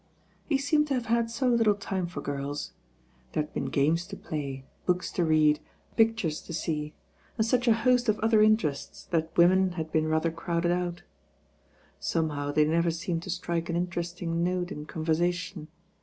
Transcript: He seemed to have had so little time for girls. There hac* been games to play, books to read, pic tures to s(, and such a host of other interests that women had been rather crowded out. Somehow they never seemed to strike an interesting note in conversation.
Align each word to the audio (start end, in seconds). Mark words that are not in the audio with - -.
He 0.45 0.57
seemed 0.57 0.87
to 0.87 0.95
have 0.95 1.05
had 1.05 1.29
so 1.29 1.47
little 1.47 1.75
time 1.75 2.07
for 2.07 2.21
girls. 2.21 2.73
There 3.33 3.43
hac* 3.43 3.53
been 3.53 3.65
games 3.65 4.07
to 4.07 4.17
play, 4.17 4.65
books 4.87 5.11
to 5.11 5.23
read, 5.23 5.59
pic 5.95 6.17
tures 6.17 6.43
to 6.47 6.53
s(, 6.53 6.67
and 7.37 7.45
such 7.45 7.67
a 7.67 7.73
host 7.85 8.09
of 8.09 8.17
other 8.19 8.41
interests 8.41 9.03
that 9.11 9.29
women 9.37 9.73
had 9.73 9.91
been 9.91 10.07
rather 10.07 10.31
crowded 10.31 10.71
out. 10.71 11.03
Somehow 11.99 12.51
they 12.51 12.65
never 12.65 12.89
seemed 12.89 13.21
to 13.21 13.29
strike 13.29 13.69
an 13.69 13.75
interesting 13.75 14.43
note 14.43 14.71
in 14.71 14.87
conversation. 14.87 15.67